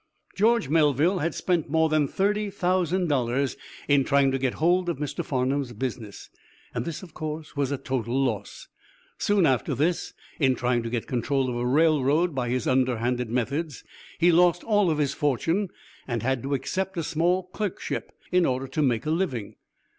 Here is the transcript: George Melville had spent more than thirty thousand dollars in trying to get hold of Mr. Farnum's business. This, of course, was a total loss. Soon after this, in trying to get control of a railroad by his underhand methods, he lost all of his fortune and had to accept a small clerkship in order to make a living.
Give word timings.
George 0.35 0.67
Melville 0.67 1.19
had 1.19 1.35
spent 1.35 1.69
more 1.69 1.87
than 1.87 2.07
thirty 2.07 2.49
thousand 2.49 3.07
dollars 3.07 3.55
in 3.87 4.03
trying 4.03 4.31
to 4.31 4.39
get 4.39 4.55
hold 4.55 4.89
of 4.89 4.97
Mr. 4.97 5.23
Farnum's 5.23 5.73
business. 5.73 6.31
This, 6.73 7.03
of 7.03 7.13
course, 7.13 7.55
was 7.55 7.71
a 7.71 7.77
total 7.77 8.19
loss. 8.19 8.67
Soon 9.19 9.45
after 9.45 9.75
this, 9.75 10.15
in 10.39 10.55
trying 10.55 10.81
to 10.81 10.89
get 10.89 11.05
control 11.05 11.51
of 11.51 11.55
a 11.55 11.67
railroad 11.67 12.33
by 12.33 12.49
his 12.49 12.65
underhand 12.67 13.23
methods, 13.29 13.83
he 14.17 14.31
lost 14.31 14.63
all 14.63 14.89
of 14.89 14.97
his 14.97 15.13
fortune 15.13 15.69
and 16.07 16.23
had 16.23 16.41
to 16.41 16.55
accept 16.55 16.97
a 16.97 17.03
small 17.03 17.43
clerkship 17.43 18.11
in 18.31 18.43
order 18.43 18.67
to 18.69 18.81
make 18.81 19.05
a 19.05 19.11
living. 19.11 19.55